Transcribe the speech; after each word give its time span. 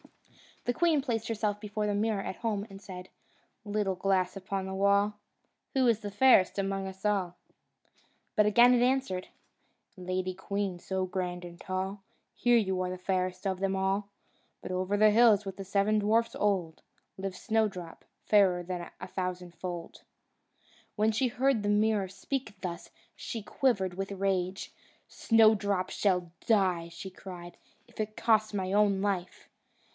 The 0.65 0.73
queen 0.73 1.01
placed 1.03 1.27
herself 1.27 1.59
before 1.59 1.85
the 1.87 1.93
mirror 1.95 2.21
at 2.23 2.37
home 2.37 2.65
and 2.69 2.79
said: 2.81 3.09
"Little 3.65 3.95
glass 3.95 4.35
upon 4.35 4.65
the 4.65 4.73
wall, 4.73 5.15
Who 5.73 5.87
is 5.87 5.99
fairest 5.99 6.57
among 6.59 6.87
us 6.87 7.03
all?" 7.05 7.35
But 8.35 8.45
it 8.45 8.49
again 8.49 8.79
answered: 8.81 9.27
"Lady 9.97 10.33
queen, 10.33 10.77
so 10.79 11.05
grand 11.05 11.45
and 11.45 11.59
tall, 11.59 12.01
Here 12.35 12.57
you 12.57 12.79
are 12.81 12.95
fairest 12.97 13.45
of 13.45 13.59
them 13.59 13.75
all; 13.75 14.07
But 14.61 14.71
over 14.71 14.97
the 14.97 15.09
hills, 15.11 15.45
with 15.45 15.57
the 15.57 15.63
seven 15.63 15.97
dwarfs 15.99 16.35
old, 16.35 16.81
Lives 17.17 17.39
Snowdrop, 17.41 18.03
fairer 18.25 18.65
a 18.99 19.07
thousandfold." 19.07 20.03
When 20.95 21.11
she 21.11 21.27
heard 21.27 21.61
the 21.61 21.69
mirror 21.69 22.07
speak 22.07 22.59
thus, 22.61 22.89
she 23.15 23.43
quivered 23.43 23.95
with 23.95 24.11
rage. 24.11 24.71
"Snowdrop 25.07 25.91
shall 25.91 26.31
die," 26.47 26.89
she 26.89 27.11
cried, 27.11 27.57
"if 27.87 27.99
it 27.99 28.17
costs 28.17 28.53
my 28.53 28.71
own 28.73 29.01
life!" 29.01 29.47